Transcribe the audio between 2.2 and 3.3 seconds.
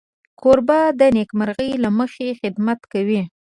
خدمت کوي.